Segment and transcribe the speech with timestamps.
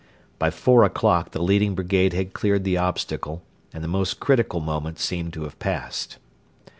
[0.39, 4.97] By four o'clock the leading brigade had cleared the obstacle, and the most critical moment
[4.97, 6.17] seemed to have passed.